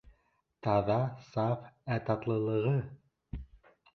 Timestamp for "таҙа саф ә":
0.67-1.99